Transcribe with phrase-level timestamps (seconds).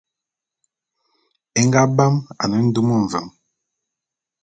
[1.59, 3.29] É nga bam ane ndum mveng.